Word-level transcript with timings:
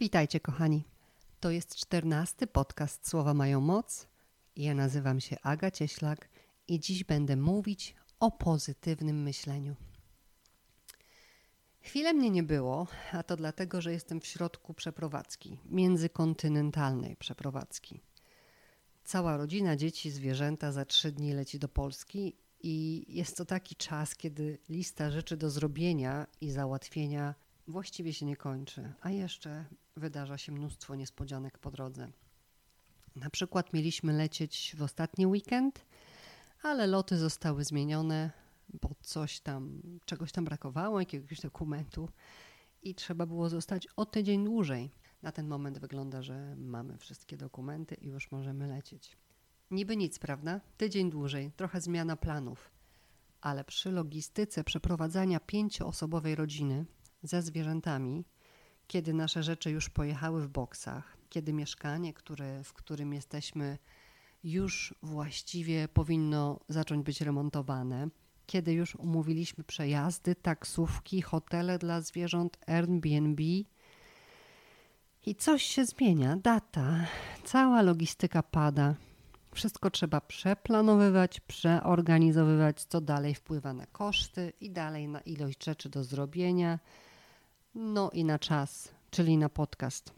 Witajcie, 0.00 0.40
kochani. 0.40 0.84
To 1.40 1.50
jest 1.50 1.76
czternasty 1.76 2.46
podcast 2.46 3.08
Słowa 3.08 3.34
Mają 3.34 3.60
Moc. 3.60 4.06
Ja 4.56 4.74
nazywam 4.74 5.20
się 5.20 5.36
Aga 5.42 5.70
Cieślak 5.70 6.28
i 6.68 6.80
dziś 6.80 7.04
będę 7.04 7.36
mówić 7.36 7.94
o 8.20 8.30
pozytywnym 8.30 9.22
myśleniu. 9.22 9.76
Chwilę 11.80 12.14
mnie 12.14 12.30
nie 12.30 12.42
było, 12.42 12.86
a 13.12 13.22
to 13.22 13.36
dlatego, 13.36 13.80
że 13.80 13.92
jestem 13.92 14.20
w 14.20 14.26
środku 14.26 14.74
przeprowadzki, 14.74 15.58
międzykontynentalnej 15.64 17.16
przeprowadzki. 17.16 18.00
Cała 19.04 19.36
rodzina, 19.36 19.76
dzieci, 19.76 20.10
zwierzęta 20.10 20.72
za 20.72 20.84
trzy 20.84 21.12
dni 21.12 21.32
leci 21.32 21.58
do 21.58 21.68
Polski 21.68 22.36
i 22.60 23.04
jest 23.08 23.36
to 23.36 23.44
taki 23.44 23.76
czas, 23.76 24.14
kiedy 24.14 24.58
lista 24.68 25.10
rzeczy 25.10 25.36
do 25.36 25.50
zrobienia 25.50 26.26
i 26.40 26.50
załatwienia 26.50 27.34
właściwie 27.68 28.12
się 28.12 28.26
nie 28.26 28.36
kończy, 28.36 28.92
a 29.00 29.10
jeszcze 29.10 29.64
wydarza 29.98 30.38
się 30.38 30.52
mnóstwo 30.52 30.94
niespodzianek 30.94 31.58
po 31.58 31.70
drodze. 31.70 32.12
Na 33.16 33.30
przykład 33.30 33.72
mieliśmy 33.72 34.12
lecieć 34.12 34.74
w 34.78 34.82
ostatni 34.82 35.26
weekend, 35.26 35.86
ale 36.62 36.86
loty 36.86 37.18
zostały 37.18 37.64
zmienione, 37.64 38.30
bo 38.82 38.90
coś 39.02 39.40
tam, 39.40 39.82
czegoś 40.04 40.32
tam 40.32 40.44
brakowało, 40.44 41.00
jakiegoś 41.00 41.40
dokumentu 41.40 42.08
i 42.82 42.94
trzeba 42.94 43.26
było 43.26 43.48
zostać 43.48 43.86
o 43.96 44.06
tydzień 44.06 44.44
dłużej. 44.44 44.90
Na 45.22 45.32
ten 45.32 45.48
moment 45.48 45.78
wygląda, 45.78 46.22
że 46.22 46.56
mamy 46.56 46.98
wszystkie 46.98 47.36
dokumenty 47.36 47.94
i 47.94 48.06
już 48.06 48.30
możemy 48.30 48.66
lecieć. 48.66 49.16
Niby 49.70 49.96
nic, 49.96 50.18
prawda? 50.18 50.60
Tydzień 50.76 51.10
dłużej, 51.10 51.52
trochę 51.56 51.80
zmiana 51.80 52.16
planów. 52.16 52.70
Ale 53.40 53.64
przy 53.64 53.90
logistyce 53.90 54.64
przeprowadzania 54.64 55.40
pięcioosobowej 55.40 56.34
rodziny 56.34 56.86
ze 57.22 57.42
zwierzętami, 57.42 58.24
kiedy 58.88 59.14
nasze 59.14 59.42
rzeczy 59.42 59.70
już 59.70 59.90
pojechały 59.90 60.42
w 60.42 60.48
boksach, 60.48 61.16
kiedy 61.28 61.52
mieszkanie, 61.52 62.14
które, 62.14 62.64
w 62.64 62.72
którym 62.72 63.12
jesteśmy, 63.12 63.78
już 64.44 64.94
właściwie 65.02 65.88
powinno 65.88 66.60
zacząć 66.68 67.04
być 67.04 67.20
remontowane, 67.20 68.08
kiedy 68.46 68.72
już 68.72 68.94
umówiliśmy 68.94 69.64
przejazdy, 69.64 70.34
taksówki, 70.34 71.22
hotele 71.22 71.78
dla 71.78 72.00
zwierząt, 72.00 72.58
Airbnb. 72.66 73.42
I 75.26 75.34
coś 75.38 75.62
się 75.62 75.84
zmienia, 75.84 76.36
data, 76.36 77.06
cała 77.44 77.82
logistyka 77.82 78.42
pada. 78.42 78.94
Wszystko 79.54 79.90
trzeba 79.90 80.20
przeplanowywać, 80.20 81.40
przeorganizowywać, 81.40 82.84
co 82.84 83.00
dalej 83.00 83.34
wpływa 83.34 83.72
na 83.72 83.86
koszty 83.86 84.52
i 84.60 84.70
dalej 84.70 85.08
na 85.08 85.20
ilość 85.20 85.64
rzeczy 85.64 85.88
do 85.88 86.04
zrobienia, 86.04 86.78
no 87.78 88.10
i 88.10 88.24
na 88.24 88.38
czas, 88.38 88.94
czyli 89.10 89.38
na 89.38 89.48
podcast. 89.48 90.12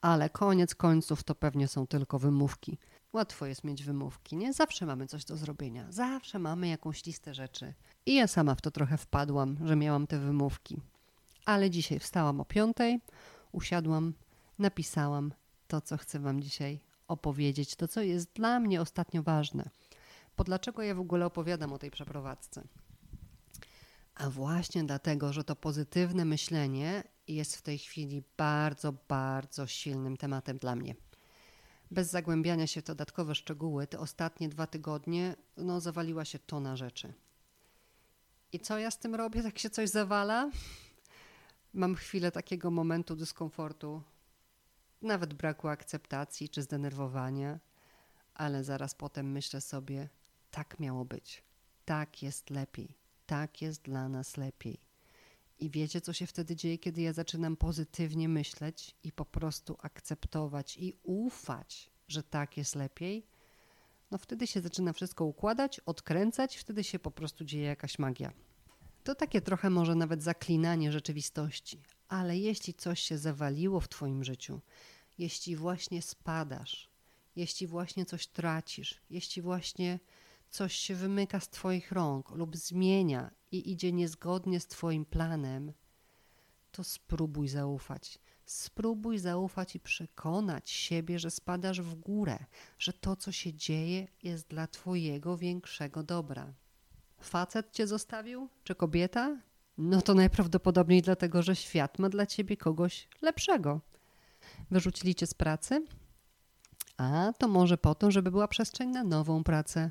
Ale 0.00 0.30
koniec 0.30 0.74
końców 0.74 1.22
to 1.22 1.34
pewnie 1.34 1.68
są 1.68 1.86
tylko 1.86 2.18
wymówki. 2.18 2.78
Łatwo 3.12 3.46
jest 3.46 3.64
mieć 3.64 3.84
wymówki, 3.84 4.36
nie? 4.36 4.52
Zawsze 4.52 4.86
mamy 4.86 5.06
coś 5.06 5.24
do 5.24 5.36
zrobienia, 5.36 5.86
zawsze 5.92 6.38
mamy 6.38 6.68
jakąś 6.68 7.06
listę 7.06 7.34
rzeczy. 7.34 7.74
I 8.06 8.14
ja 8.14 8.26
sama 8.26 8.54
w 8.54 8.60
to 8.60 8.70
trochę 8.70 8.98
wpadłam, 8.98 9.56
że 9.64 9.76
miałam 9.76 10.06
te 10.06 10.18
wymówki. 10.18 10.80
Ale 11.44 11.70
dzisiaj 11.70 11.98
wstałam 11.98 12.40
o 12.40 12.44
piątej, 12.44 13.00
usiadłam, 13.52 14.12
napisałam 14.58 15.32
to, 15.68 15.80
co 15.80 15.96
chcę 15.96 16.18
Wam 16.18 16.40
dzisiaj 16.40 16.80
opowiedzieć, 17.08 17.76
to, 17.76 17.88
co 17.88 18.00
jest 18.02 18.32
dla 18.32 18.60
mnie 18.60 18.80
ostatnio 18.80 19.22
ważne. 19.22 19.70
Bo 20.36 20.44
dlaczego 20.44 20.82
ja 20.82 20.94
w 20.94 21.00
ogóle 21.00 21.26
opowiadam 21.26 21.72
o 21.72 21.78
tej 21.78 21.90
przeprowadzce? 21.90 22.62
A 24.16 24.30
właśnie 24.30 24.84
dlatego, 24.84 25.32
że 25.32 25.44
to 25.44 25.56
pozytywne 25.56 26.24
myślenie 26.24 27.04
jest 27.28 27.56
w 27.56 27.62
tej 27.62 27.78
chwili 27.78 28.22
bardzo, 28.36 28.92
bardzo 29.08 29.66
silnym 29.66 30.16
tematem 30.16 30.58
dla 30.58 30.76
mnie. 30.76 30.94
Bez 31.90 32.10
zagłębiania 32.10 32.66
się 32.66 32.80
w 32.80 32.84
dodatkowe 32.84 33.34
szczegóły, 33.34 33.86
te 33.86 33.98
ostatnie 33.98 34.48
dwa 34.48 34.66
tygodnie 34.66 35.36
no, 35.56 35.80
zawaliła 35.80 36.24
się 36.24 36.38
tona 36.38 36.76
rzeczy. 36.76 37.12
I 38.52 38.60
co 38.60 38.78
ja 38.78 38.90
z 38.90 38.98
tym 38.98 39.14
robię, 39.14 39.42
jak 39.42 39.58
się 39.58 39.70
coś 39.70 39.90
zawala? 39.90 40.50
Mam 41.74 41.94
chwilę 41.94 42.32
takiego 42.32 42.70
momentu 42.70 43.16
dyskomfortu, 43.16 44.02
nawet 45.02 45.34
braku 45.34 45.68
akceptacji 45.68 46.48
czy 46.48 46.62
zdenerwowania, 46.62 47.58
ale 48.34 48.64
zaraz 48.64 48.94
potem 48.94 49.32
myślę 49.32 49.60
sobie, 49.60 50.08
tak 50.50 50.80
miało 50.80 51.04
być, 51.04 51.42
tak 51.84 52.22
jest 52.22 52.50
lepiej 52.50 53.05
tak 53.26 53.62
jest 53.62 53.82
dla 53.82 54.08
nas 54.08 54.36
lepiej. 54.36 54.80
I 55.58 55.70
wiecie, 55.70 56.00
co 56.00 56.12
się 56.12 56.26
wtedy 56.26 56.56
dzieje, 56.56 56.78
kiedy 56.78 57.00
ja 57.00 57.12
zaczynam 57.12 57.56
pozytywnie 57.56 58.28
myśleć 58.28 58.96
i 59.02 59.12
po 59.12 59.24
prostu 59.24 59.76
akceptować 59.82 60.76
i 60.76 60.94
ufać, 61.02 61.90
że 62.08 62.22
tak 62.22 62.56
jest 62.56 62.74
lepiej? 62.74 63.26
No 64.10 64.18
wtedy 64.18 64.46
się 64.46 64.60
zaczyna 64.60 64.92
wszystko 64.92 65.24
układać, 65.24 65.80
odkręcać, 65.80 66.56
wtedy 66.56 66.84
się 66.84 66.98
po 66.98 67.10
prostu 67.10 67.44
dzieje 67.44 67.64
jakaś 67.64 67.98
magia. 67.98 68.32
To 69.04 69.14
takie 69.14 69.40
trochę 69.40 69.70
może 69.70 69.94
nawet 69.94 70.22
zaklinanie 70.22 70.92
rzeczywistości, 70.92 71.82
ale 72.08 72.38
jeśli 72.38 72.74
coś 72.74 73.00
się 73.00 73.18
zawaliło 73.18 73.80
w 73.80 73.88
Twoim 73.88 74.24
życiu, 74.24 74.60
jeśli 75.18 75.56
właśnie 75.56 76.02
spadasz, 76.02 76.88
jeśli 77.36 77.66
właśnie 77.66 78.06
coś 78.06 78.26
tracisz, 78.26 79.00
jeśli 79.10 79.42
właśnie 79.42 79.98
coś 80.56 80.76
się 80.76 80.94
wymyka 80.94 81.40
z 81.40 81.48
Twoich 81.48 81.92
rąk 81.92 82.30
lub 82.30 82.56
zmienia 82.56 83.30
i 83.52 83.72
idzie 83.72 83.92
niezgodnie 83.92 84.60
z 84.60 84.66
Twoim 84.66 85.04
planem, 85.04 85.72
to 86.72 86.84
spróbuj 86.84 87.48
zaufać. 87.48 88.18
Spróbuj 88.46 89.18
zaufać 89.18 89.74
i 89.74 89.80
przekonać 89.80 90.70
siebie, 90.70 91.18
że 91.18 91.30
spadasz 91.30 91.80
w 91.80 91.94
górę, 91.94 92.38
że 92.78 92.92
to, 92.92 93.16
co 93.16 93.32
się 93.32 93.54
dzieje, 93.54 94.08
jest 94.22 94.48
dla 94.48 94.66
Twojego 94.66 95.36
większego 95.36 96.02
dobra. 96.02 96.54
Facet 97.20 97.72
Cię 97.72 97.86
zostawił? 97.86 98.48
Czy 98.64 98.74
kobieta? 98.74 99.40
No 99.78 100.02
to 100.02 100.14
najprawdopodobniej 100.14 101.02
dlatego, 101.02 101.42
że 101.42 101.56
świat 101.56 101.98
ma 101.98 102.08
dla 102.08 102.26
Ciebie 102.26 102.56
kogoś 102.56 103.08
lepszego. 103.22 103.80
Wyrzucili 104.70 105.14
Cię 105.14 105.26
z 105.26 105.34
pracy? 105.34 105.86
A 106.96 107.32
to 107.38 107.48
może 107.48 107.78
po 107.78 107.94
to, 107.94 108.10
żeby 108.10 108.30
była 108.30 108.48
przestrzeń 108.48 108.90
na 108.90 109.04
nową 109.04 109.44
pracę 109.44 109.90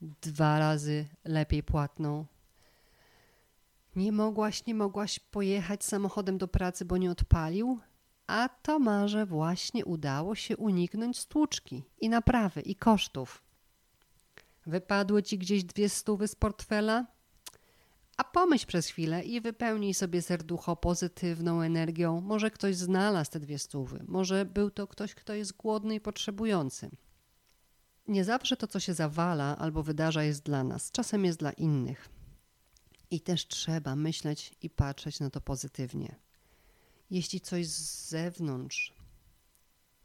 dwa 0.00 0.58
razy 0.58 1.08
lepiej 1.24 1.62
płatną. 1.62 2.26
Nie 3.96 4.12
mogłaś, 4.12 4.66
nie 4.66 4.74
mogłaś 4.74 5.18
pojechać 5.18 5.84
samochodem 5.84 6.38
do 6.38 6.48
pracy, 6.48 6.84
bo 6.84 6.96
nie 6.96 7.10
odpalił? 7.10 7.80
A 8.26 8.48
Tomarze 8.48 9.26
właśnie 9.26 9.84
udało 9.84 10.34
się 10.34 10.56
uniknąć 10.56 11.18
stłuczki 11.18 11.84
i 12.00 12.08
naprawy 12.08 12.60
i 12.60 12.76
kosztów. 12.76 13.42
Wypadły 14.66 15.22
ci 15.22 15.38
gdzieś 15.38 15.64
dwie 15.64 15.88
stówy 15.88 16.28
z 16.28 16.34
portfela? 16.34 17.06
A 18.16 18.24
pomyśl 18.24 18.66
przez 18.66 18.86
chwilę 18.88 19.24
i 19.24 19.40
wypełnij 19.40 19.94
sobie 19.94 20.22
serducho 20.22 20.76
pozytywną 20.76 21.62
energią. 21.62 22.20
Może 22.20 22.50
ktoś 22.50 22.76
znalazł 22.76 23.30
te 23.30 23.40
dwie 23.40 23.58
stówy, 23.58 24.04
może 24.08 24.44
był 24.44 24.70
to 24.70 24.86
ktoś, 24.86 25.14
kto 25.14 25.34
jest 25.34 25.56
głodny 25.56 25.94
i 25.94 26.00
potrzebujący. 26.00 26.90
Nie 28.08 28.24
zawsze 28.24 28.56
to, 28.56 28.66
co 28.66 28.80
się 28.80 28.94
zawala 28.94 29.58
albo 29.58 29.82
wydarza, 29.82 30.22
jest 30.22 30.42
dla 30.42 30.64
nas, 30.64 30.90
czasem 30.90 31.24
jest 31.24 31.38
dla 31.38 31.52
innych. 31.52 32.08
I 33.10 33.20
też 33.20 33.48
trzeba 33.48 33.96
myśleć 33.96 34.54
i 34.62 34.70
patrzeć 34.70 35.20
na 35.20 35.30
to 35.30 35.40
pozytywnie. 35.40 36.16
Jeśli 37.10 37.40
coś 37.40 37.66
z 37.66 38.08
zewnątrz 38.08 38.94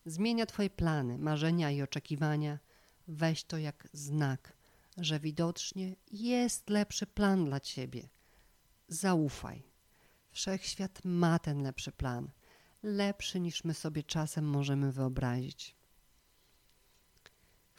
zmienia 0.06 0.46
Twoje 0.46 0.70
plany, 0.70 1.18
marzenia 1.18 1.72
i 1.72 1.82
oczekiwania, 1.82 2.60
weź 3.08 3.44
to 3.44 3.58
jak 3.58 3.88
znak, 3.94 4.54
że 4.98 5.20
widocznie 5.20 5.96
jest 6.12 6.70
lepszy 6.70 7.08
plan 7.08 7.46
dla 7.46 7.60
Ciebie. 7.60 8.10
Zaufaj. 8.88 9.64
Wszechświat 10.32 11.06
ma 11.06 11.40
ten 11.40 11.64
lepszy 11.64 11.92
plan, 11.92 12.32
lepszy 12.84 13.40
niż 13.40 13.64
my 13.64 13.74
sobie 13.74 14.04
czasem 14.04 14.46
możemy 14.46 14.92
wyobrazić. 14.92 15.79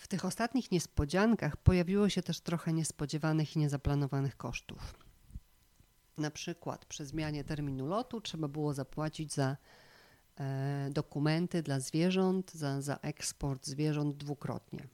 W 0.01 0.09
tych 0.09 0.25
ostatnich 0.25 0.71
niespodziankach 0.71 1.57
pojawiło 1.57 2.09
się 2.09 2.23
też 2.23 2.41
trochę 2.41 2.73
niespodziewanych 2.73 3.57
i 3.57 3.59
niezaplanowanych 3.59 4.37
kosztów. 4.37 4.95
Na 6.19 6.31
przykład 6.31 6.85
przy 6.85 7.07
zmianie 7.07 7.45
terminu 7.45 7.87
lotu 7.87 8.21
trzeba 8.21 8.49
było 8.49 8.75
zapłacić 8.75 9.35
za 9.35 9.57
e, 10.41 10.89
dokumenty 10.91 11.63
dla 11.63 11.81
zwierząt, 11.81 12.53
za, 12.53 12.81
za 12.81 12.97
eksport 12.97 13.67
zwierząt 13.67 14.17
dwukrotnie. 14.17 14.89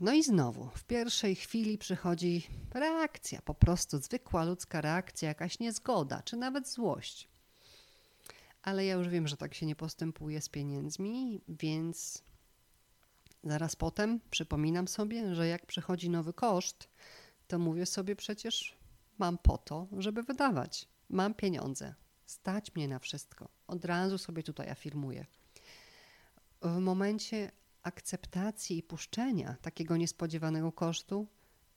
No 0.00 0.12
i 0.12 0.22
znowu, 0.22 0.70
w 0.74 0.84
pierwszej 0.84 1.34
chwili 1.34 1.78
przychodzi 1.78 2.46
reakcja, 2.74 3.42
po 3.42 3.54
prostu 3.54 3.98
zwykła 3.98 4.44
ludzka 4.44 4.80
reakcja, 4.80 5.28
jakaś 5.28 5.58
niezgoda, 5.58 6.22
czy 6.22 6.36
nawet 6.36 6.68
złość. 6.68 7.28
Ale 8.62 8.84
ja 8.84 8.94
już 8.94 9.08
wiem, 9.08 9.28
że 9.28 9.36
tak 9.36 9.54
się 9.54 9.66
nie 9.66 9.76
postępuje 9.76 10.40
z 10.40 10.48
pieniędzmi, 10.48 11.40
więc 11.48 12.22
Zaraz 13.44 13.76
potem 13.76 14.20
przypominam 14.30 14.88
sobie, 14.88 15.34
że 15.34 15.48
jak 15.48 15.66
przychodzi 15.66 16.10
nowy 16.10 16.32
koszt, 16.32 16.88
to 17.48 17.58
mówię 17.58 17.86
sobie 17.86 18.16
przecież 18.16 18.78
mam 19.18 19.38
po 19.38 19.58
to, 19.58 19.86
żeby 19.98 20.22
wydawać. 20.22 20.88
Mam 21.08 21.34
pieniądze. 21.34 21.94
Stać 22.26 22.74
mnie 22.74 22.88
na 22.88 22.98
wszystko. 22.98 23.48
Od 23.66 23.84
razu 23.84 24.18
sobie 24.18 24.42
tutaj 24.42 24.70
afirmuję. 24.70 25.26
W 26.62 26.78
momencie 26.78 27.50
akceptacji 27.82 28.78
i 28.78 28.82
puszczenia 28.82 29.56
takiego 29.62 29.96
niespodziewanego 29.96 30.72
kosztu, 30.72 31.26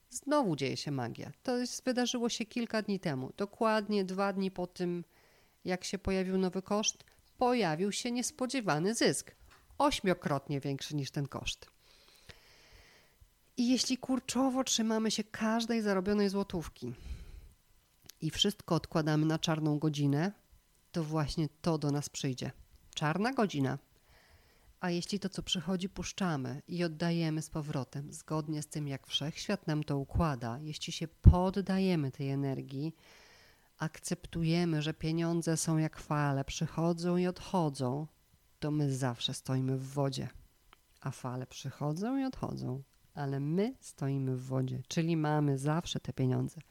znowu 0.09 0.55
dzieje 0.55 0.77
się 0.77 0.91
magia. 0.91 1.31
To 1.43 1.57
jest, 1.57 1.85
wydarzyło 1.85 2.29
się 2.29 2.45
kilka 2.45 2.81
dni 2.81 2.99
temu. 2.99 3.31
Dokładnie 3.37 4.05
dwa 4.05 4.33
dni 4.33 4.51
po 4.51 4.67
tym, 4.67 5.03
jak 5.65 5.83
się 5.83 5.97
pojawił 5.97 6.37
nowy 6.37 6.61
koszt, 6.61 7.03
pojawił 7.37 7.91
się 7.91 8.11
niespodziewany 8.11 8.95
zysk. 8.95 9.35
Ośmiokrotnie 9.77 10.59
większy 10.59 10.95
niż 10.95 11.11
ten 11.11 11.27
koszt. 11.27 11.65
I 13.57 13.69
jeśli 13.69 13.97
kurczowo 13.97 14.63
trzymamy 14.63 15.11
się 15.11 15.23
każdej 15.23 15.81
zarobionej 15.81 16.29
złotówki 16.29 16.93
i 18.21 18.29
wszystko 18.29 18.75
odkładamy 18.75 19.25
na 19.25 19.39
czarną 19.39 19.79
godzinę, 19.79 20.31
to 20.91 21.03
właśnie 21.03 21.49
to 21.61 21.77
do 21.77 21.91
nas 21.91 22.09
przyjdzie. 22.09 22.51
Czarna 22.95 23.33
godzina. 23.33 23.79
A 24.79 24.89
jeśli 24.89 25.19
to, 25.19 25.29
co 25.29 25.43
przychodzi, 25.43 25.89
puszczamy 25.89 26.61
i 26.67 26.83
oddajemy 26.83 27.41
z 27.41 27.49
powrotem, 27.49 28.13
zgodnie 28.13 28.61
z 28.61 28.67
tym, 28.67 28.87
jak 28.87 29.07
wszechświat 29.07 29.67
nam 29.67 29.83
to 29.83 29.97
układa, 29.97 30.59
jeśli 30.61 30.93
się 30.93 31.07
poddajemy 31.07 32.11
tej 32.11 32.29
energii, 32.29 32.95
akceptujemy, 33.77 34.81
że 34.81 34.93
pieniądze 34.93 35.57
są 35.57 35.77
jak 35.77 35.99
fale, 35.99 36.45
przychodzą 36.45 37.17
i 37.17 37.27
odchodzą, 37.27 38.07
to 38.63 38.71
my 38.71 38.95
zawsze 38.95 39.33
stoimy 39.33 39.77
w 39.77 39.87
wodzie. 39.87 40.29
A 41.01 41.11
fale 41.11 41.47
przychodzą 41.47 42.17
i 42.17 42.23
odchodzą, 42.23 42.83
ale 43.13 43.39
my 43.39 43.75
stoimy 43.79 44.35
w 44.35 44.45
wodzie, 44.45 44.83
czyli 44.87 45.17
mamy 45.17 45.57
zawsze 45.57 45.99
te 45.99 46.13
pieniądze. 46.13 46.61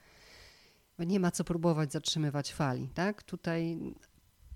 Nie 0.98 1.20
ma 1.20 1.30
co 1.30 1.44
próbować 1.44 1.92
zatrzymywać 1.92 2.52
fali, 2.52 2.88
tak? 2.88 3.22
Tutaj 3.22 3.78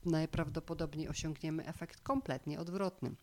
najprawdopodobniej 0.04 1.08
osiągniemy 1.08 1.66
efekt 1.66 2.00
kompletnie 2.00 2.60
odwrotny. 2.60 3.14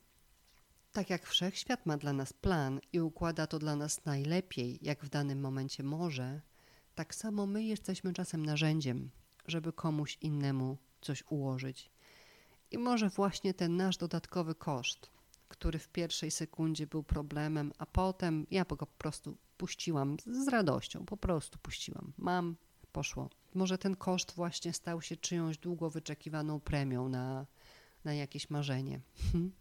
Tak 0.92 1.10
jak 1.10 1.28
wszechświat 1.28 1.86
ma 1.86 1.98
dla 1.98 2.14
nas 2.14 2.34
plan 2.34 2.80
i 2.94 3.00
układa 3.00 3.48
to 3.48 3.60
dla 3.60 3.76
nas 3.76 4.06
najlepiej, 4.06 4.80
jak 4.82 5.06
w 5.06 5.10
danym 5.10 5.40
momencie 5.40 5.84
może, 5.84 6.42
tak 6.96 7.16
samo 7.16 7.46
my 7.46 7.64
jesteśmy 7.64 8.14
czasem 8.14 8.46
narzędziem, 8.46 9.12
żeby 9.48 9.74
komuś 9.74 10.18
innemu 10.22 10.78
coś 11.02 11.24
ułożyć. 11.30 11.93
I 12.74 12.78
może 12.78 13.10
właśnie 13.10 13.54
ten 13.54 13.78
nasz 13.78 13.98
dodatkowy 13.98 14.56
koszt, 14.56 15.10
który 15.50 15.80
w 15.80 15.90
pierwszej 15.90 16.32
sekundzie 16.32 16.88
był 16.88 17.04
problemem, 17.04 17.72
a 17.78 17.86
potem 17.86 18.48
ja 18.52 18.66
go 18.66 18.78
po 18.78 18.86
prostu 18.86 19.38
puściłam 19.58 20.18
z 20.26 20.48
radością, 20.48 21.06
po 21.06 21.18
prostu 21.18 21.60
puściłam. 21.60 22.14
Mam, 22.18 22.56
poszło. 22.92 23.30
Może 23.54 23.78
ten 23.78 23.96
koszt 23.96 24.32
właśnie 24.36 24.74
stał 24.74 25.02
się 25.02 25.18
czyjąś 25.18 25.58
długo 25.58 25.90
wyczekiwaną 25.90 26.60
premią 26.60 27.10
na, 27.10 27.46
na 28.04 28.14
jakieś 28.14 28.50
marzenie. 28.50 29.02
Hmm? 29.32 29.52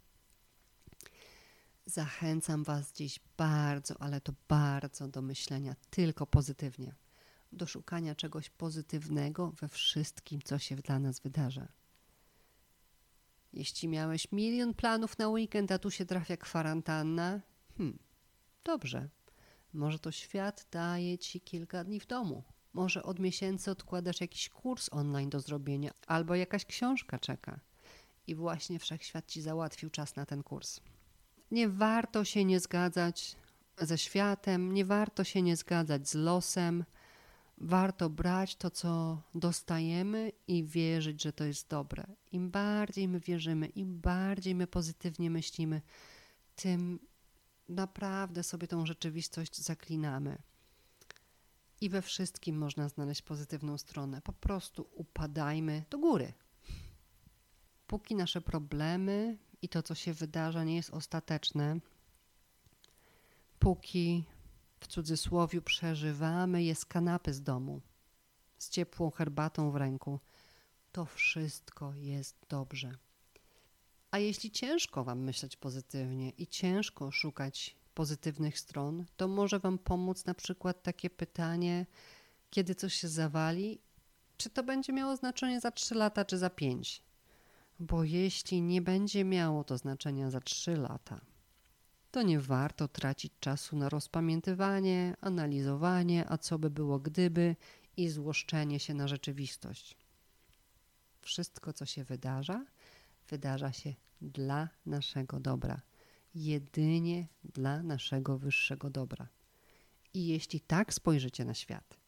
Zachęcam 1.87 2.65
Was 2.65 2.93
dziś 2.93 3.21
bardzo, 3.37 4.03
ale 4.03 4.21
to 4.21 4.33
bardzo 4.49 5.09
do 5.09 5.23
myślenia 5.23 5.77
tylko 5.91 6.27
pozytywnie, 6.27 6.95
do 7.53 7.67
szukania 7.67 8.15
czegoś 8.15 8.51
pozytywnego 8.51 9.51
we 9.61 9.69
wszystkim, 9.69 10.41
co 10.45 10.59
się 10.59 10.77
dla 10.77 10.99
nas 10.99 11.21
wydarza. 11.21 11.69
Jeśli 13.53 13.89
miałeś 13.89 14.33
milion 14.33 14.75
planów 14.75 15.19
na 15.19 15.29
weekend, 15.29 15.73
a 15.73 15.79
tu 15.79 15.91
się 15.91 16.07
trafia 16.07 16.37
kwarantanna, 16.37 17.41
hmm, 17.79 17.99
dobrze. 18.65 19.09
Może 19.73 19.99
to 19.99 20.13
świat 20.13 20.67
daje 20.71 21.19
ci 21.19 21.41
kilka 21.41 21.85
dni 21.85 22.01
w 22.01 22.07
domu. 22.07 22.45
Może 22.73 23.03
od 23.03 23.19
miesięcy 23.19 23.71
odkładasz 23.71 24.21
jakiś 24.21 24.49
kurs 24.49 24.89
online 24.93 25.31
do 25.31 25.41
zrobienia, 25.41 25.91
albo 26.07 26.35
jakaś 26.35 26.65
książka 26.65 27.19
czeka. 27.19 27.61
I 28.27 28.35
właśnie 28.35 28.79
wszechświat 28.79 29.27
ci 29.27 29.43
załatwił 29.43 29.91
czas 29.91 30.17
na 30.17 30.27
ten 30.27 30.43
kurs. 30.43 30.81
Nie 31.51 31.69
warto 31.69 32.25
się 32.25 32.45
nie 32.45 32.61
zgadzać 32.61 33.37
ze 33.79 33.99
światem, 33.99 34.75
nie 34.75 34.85
warto 34.85 35.25
się 35.25 35.43
nie 35.43 35.57
zgadzać 35.57 36.09
z 36.09 36.15
losem. 36.15 36.85
Warto 37.59 38.11
brać 38.11 38.57
to, 38.57 38.71
co 38.71 39.23
dostajemy 39.35 40.33
i 40.49 40.65
wierzyć, 40.65 41.23
że 41.23 41.33
to 41.33 41.45
jest 41.45 41.69
dobre. 41.69 42.07
Im 42.33 42.51
bardziej 42.51 43.09
my 43.09 43.21
wierzymy, 43.21 43.67
im 43.67 44.01
bardziej 44.01 44.55
my 44.55 44.67
pozytywnie 44.67 45.31
myślimy, 45.31 45.83
tym 46.57 46.99
naprawdę 47.69 48.43
sobie 48.43 48.69
tą 48.69 48.87
rzeczywistość 48.87 49.61
zaklinamy. 49.61 50.43
I 51.81 51.89
we 51.89 52.03
wszystkim 52.03 52.59
można 52.59 52.89
znaleźć 52.89 53.23
pozytywną 53.23 53.79
stronę. 53.79 54.23
Po 54.23 54.33
prostu 54.33 54.89
upadajmy 54.95 55.85
do 55.91 55.99
góry. 55.99 56.33
Póki 57.87 58.15
nasze 58.15 58.41
problemy 58.41 59.39
i 59.63 59.69
to, 59.69 59.83
co 59.83 59.95
się 59.95 60.15
wydarza, 60.15 60.65
nie 60.65 60.77
jest 60.77 60.91
ostateczne, 60.91 61.81
póki 63.59 64.25
w 64.83 64.87
cudzysłowie 64.87 65.63
przeżywamy 65.63 66.63
je 66.63 66.75
z 66.75 66.85
kanapy 66.85 67.35
z 67.35 67.43
domu, 67.43 67.81
z 68.59 68.71
ciepłą 68.71 69.11
herbatą 69.11 69.71
w 69.71 69.77
ręku, 69.77 70.21
to 70.93 71.05
wszystko 71.05 71.95
jest 71.95 72.37
dobrze. 72.49 72.93
A 74.11 74.19
jeśli 74.19 74.51
ciężko 74.51 75.05
Wam 75.05 75.21
myśleć 75.21 75.57
pozytywnie 75.57 76.31
i 76.31 76.47
ciężko 76.47 77.11
szukać 77.11 77.77
pozytywnych 77.95 78.59
stron, 78.59 79.05
to 79.17 79.29
może 79.29 79.59
Wam 79.59 79.79
pomóc 79.79 80.25
na 80.25 80.35
przykład 80.35 80.83
takie 80.83 81.11
pytanie, 81.11 81.87
kiedy 82.51 82.75
coś 82.75 82.95
się 82.95 83.09
zawali, 83.09 83.81
czy 84.37 84.51
to 84.51 84.63
będzie 84.63 84.93
miało 84.93 85.17
znaczenie 85.17 85.61
za 85.61 85.71
3 85.71 85.95
lata, 85.95 86.25
czy 86.25 86.39
za 86.39 86.51
5? 86.51 87.03
Bo 87.79 88.05
jeśli 88.05 88.63
nie 88.63 88.83
będzie 88.83 89.25
miało 89.25 89.65
to 89.65 89.79
znaczenia 89.79 90.31
za 90.31 90.41
3 90.41 90.77
lata, 90.77 91.21
to 92.13 92.23
nie 92.23 92.41
warto 92.41 92.89
tracić 92.89 93.33
czasu 93.41 93.77
na 93.77 93.89
rozpamiętywanie, 93.89 95.17
analizowanie, 95.21 96.25
a 96.29 96.39
co 96.39 96.59
by 96.59 96.71
było 96.71 96.99
gdyby 96.99 97.57
i 97.97 98.09
złoszczenie 98.09 98.81
się 98.81 98.95
na 98.95 99.09
rzeczywistość. 99.09 99.97
Wszystko, 101.23 101.73
co 101.73 101.87
się 101.87 102.05
wydarza, 102.05 102.67
wydarza 103.29 103.73
się 103.73 103.95
dla 104.21 104.69
naszego 104.87 105.41
dobra, 105.41 105.81
jedynie 106.35 107.29
dla 107.45 107.83
naszego 107.83 108.39
wyższego 108.39 108.91
dobra. 108.91 109.29
I 110.15 110.27
jeśli 110.27 110.61
tak 110.61 110.95
spojrzycie 110.95 111.45
na 111.45 111.55
świat, 111.55 111.99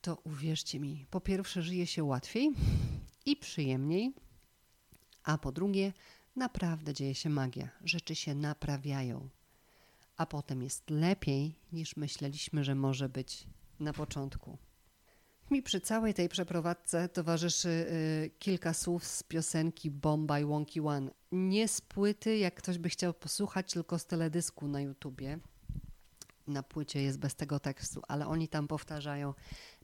to 0.00 0.16
uwierzcie 0.24 0.80
mi, 0.80 1.06
po 1.10 1.20
pierwsze, 1.20 1.62
żyje 1.62 1.86
się 1.86 2.04
łatwiej 2.04 2.50
i 3.26 3.36
przyjemniej, 3.36 4.14
a 5.22 5.38
po 5.38 5.52
drugie, 5.52 5.92
naprawdę 6.36 6.94
dzieje 6.94 7.14
się 7.14 7.30
magia, 7.30 7.68
rzeczy 7.84 8.14
się 8.14 8.34
naprawiają, 8.34 9.28
a 10.16 10.26
potem 10.26 10.62
jest 10.62 10.90
lepiej 10.90 11.58
niż 11.72 11.96
myśleliśmy, 11.96 12.64
że 12.64 12.74
może 12.74 13.08
być 13.08 13.46
na 13.80 13.92
początku. 13.92 14.58
Mi 15.50 15.62
przy 15.62 15.80
całej 15.80 16.14
tej 16.14 16.28
przeprowadzce 16.28 17.08
towarzyszy 17.08 17.68
y, 17.68 18.30
kilka 18.38 18.74
słów 18.74 19.04
z 19.04 19.22
piosenki 19.22 19.90
Bomb 19.90 20.32
by 20.32 20.46
Wonky 20.46 20.80
One. 20.80 21.10
Nie 21.32 21.68
z 21.68 21.80
płyty, 21.80 22.38
jak 22.38 22.54
ktoś 22.54 22.78
by 22.78 22.88
chciał 22.88 23.14
posłuchać, 23.14 23.72
tylko 23.72 23.98
z 23.98 24.06
teledysku 24.06 24.68
na 24.68 24.80
YouTubie. 24.80 25.38
Na 26.46 26.62
płycie 26.62 27.02
jest 27.02 27.18
bez 27.18 27.34
tego 27.34 27.60
tekstu, 27.60 28.02
ale 28.08 28.26
oni 28.26 28.48
tam 28.48 28.68
powtarzają 28.68 29.34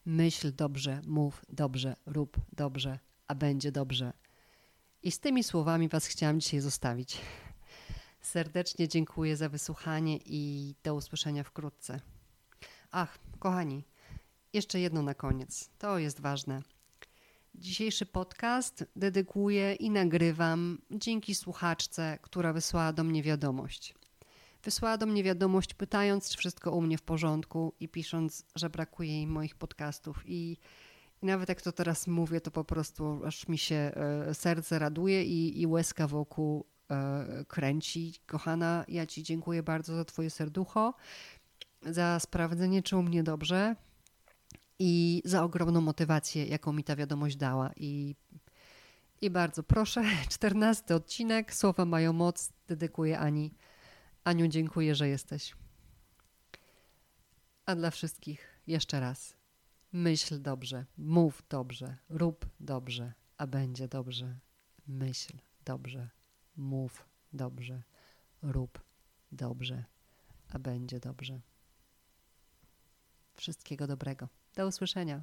myśl 0.07 0.53
dobrze, 0.55 1.01
mów 1.07 1.45
dobrze, 1.49 1.97
rób 2.07 2.37
dobrze, 2.53 2.99
a 3.29 3.35
będzie 3.35 3.73
dobrze. 3.73 4.13
I 5.03 5.11
z 5.11 5.21
tymi 5.21 5.45
słowami 5.45 5.89
Was 5.89 6.07
chciałam 6.07 6.41
dzisiaj 6.41 6.61
zostawić. 6.61 7.19
Serdecznie 8.33 8.89
dziękuję 8.89 9.37
za 9.37 9.49
wysłuchanie 9.49 10.19
i 10.25 10.75
do 10.85 10.95
usłyszenia 10.95 11.45
wkrótce. 11.45 12.01
Ach, 12.91 13.19
kochani, 13.39 13.85
jeszcze 14.53 14.81
jedno 14.81 15.03
na 15.03 15.15
koniec. 15.15 15.71
To 15.79 15.99
jest 15.99 16.21
ważne. 16.21 16.63
Dzisiejszy 17.55 18.07
podcast 18.07 18.85
dedykuję 18.97 19.75
i 19.75 19.91
nagrywam 19.91 20.79
dzięki 20.91 21.35
słuchaczce, 21.35 22.19
która 22.23 22.53
wysłała 22.53 22.93
do 22.93 23.05
mnie 23.05 23.23
wiadomość. 23.23 23.95
Wysłała 24.63 24.99
do 24.99 25.07
mnie 25.07 25.23
wiadomość, 25.23 25.75
pytając, 25.75 26.31
czy 26.31 26.39
wszystko 26.39 26.73
u 26.73 26.83
mnie 26.83 26.99
w 26.99 27.03
porządku 27.03 27.75
i 27.81 27.89
pisząc, 27.89 28.45
że 28.55 28.71
brakuje 28.71 29.13
jej 29.13 29.27
moich 29.27 29.55
podcastów. 29.55 30.23
I, 30.27 30.57
i 31.23 31.27
nawet 31.27 31.49
jak 31.49 31.63
to 31.63 31.73
teraz 31.73 32.07
mówię, 32.07 32.41
to 32.41 32.51
po 32.51 32.65
prostu 32.65 33.21
aż 33.25 33.49
mi 33.49 33.59
się 33.59 33.75
e, 33.75 34.35
serce 34.35 34.79
raduje 34.79 35.25
i, 35.25 35.61
i 35.61 35.67
łezka 35.67 36.07
wokół 36.07 36.72
kręci. 37.49 38.15
Kochana, 38.27 38.85
ja 38.89 39.07
Ci 39.07 39.23
dziękuję 39.23 39.63
bardzo 39.63 39.97
za 39.97 40.05
Twoje 40.05 40.31
serducho, 40.31 40.95
za 41.83 42.21
sprawdzenie, 42.21 42.83
czy 42.83 42.97
u 42.97 43.03
mnie 43.03 43.23
dobrze 43.23 43.77
i 44.79 45.23
za 45.25 45.43
ogromną 45.43 45.81
motywację, 45.81 46.47
jaką 46.47 46.73
mi 46.73 46.85
ta 46.85 46.97
wiadomość 46.97 47.37
dała. 47.37 47.71
I, 47.77 48.15
i 49.21 49.31
bardzo 49.31 49.63
proszę, 49.63 50.05
czternasty 50.35 50.95
odcinek, 50.95 51.55
słowa 51.55 51.85
mają 51.85 52.13
moc, 52.13 52.53
dedykuję 52.69 53.19
Ani. 53.19 53.55
Aniu, 54.25 54.49
dziękuję, 54.49 54.95
że 54.95 55.09
jesteś. 55.09 55.55
A 57.67 57.75
dla 57.75 57.91
wszystkich 57.91 58.61
jeszcze 58.67 59.01
raz. 59.01 59.37
Myśl 59.93 60.43
dobrze, 60.43 60.87
mów 60.99 61.43
dobrze, 61.49 61.97
rób 62.09 62.47
dobrze, 62.61 63.13
a 63.37 63.47
będzie 63.47 63.89
dobrze. 63.89 64.39
Myśl 64.87 65.33
dobrze, 65.65 66.09
mów 66.57 67.07
dobrze, 67.33 67.83
rób 68.43 68.83
dobrze, 69.33 69.85
a 70.53 70.59
będzie 70.59 71.01
dobrze. 71.01 71.41
Wszystkiego 73.35 73.87
dobrego. 73.87 74.29
Do 74.55 74.67
usłyszenia. 74.67 75.23